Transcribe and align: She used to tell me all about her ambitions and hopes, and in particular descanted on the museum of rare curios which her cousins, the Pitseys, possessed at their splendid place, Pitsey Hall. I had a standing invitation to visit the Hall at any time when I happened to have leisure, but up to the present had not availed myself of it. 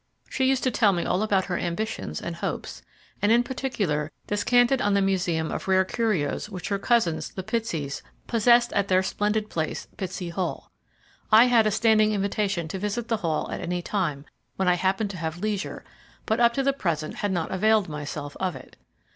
She 0.29 0.45
used 0.47 0.63
to 0.63 0.71
tell 0.71 0.93
me 0.93 1.05
all 1.05 1.21
about 1.21 1.45
her 1.45 1.59
ambitions 1.59 2.19
and 2.23 2.37
hopes, 2.37 2.81
and 3.21 3.31
in 3.31 3.43
particular 3.43 4.11
descanted 4.25 4.81
on 4.81 4.95
the 4.95 4.99
museum 5.03 5.51
of 5.51 5.67
rare 5.67 5.85
curios 5.85 6.49
which 6.49 6.69
her 6.69 6.79
cousins, 6.79 7.29
the 7.29 7.43
Pitseys, 7.43 8.01
possessed 8.25 8.73
at 8.73 8.87
their 8.87 9.03
splendid 9.03 9.47
place, 9.47 9.87
Pitsey 9.97 10.29
Hall. 10.31 10.71
I 11.31 11.45
had 11.45 11.67
a 11.67 11.69
standing 11.69 12.13
invitation 12.13 12.67
to 12.69 12.79
visit 12.79 13.09
the 13.09 13.17
Hall 13.17 13.51
at 13.51 13.61
any 13.61 13.83
time 13.83 14.25
when 14.55 14.67
I 14.67 14.73
happened 14.73 15.11
to 15.11 15.17
have 15.17 15.37
leisure, 15.37 15.83
but 16.25 16.39
up 16.39 16.55
to 16.55 16.63
the 16.63 16.73
present 16.73 17.17
had 17.17 17.31
not 17.31 17.51
availed 17.51 17.87
myself 17.87 18.35
of 18.39 18.55
it. 18.55 18.77